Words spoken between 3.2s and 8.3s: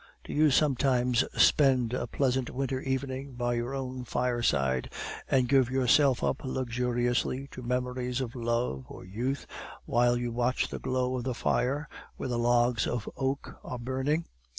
by your own fireside, and give yourself up luxuriously to memories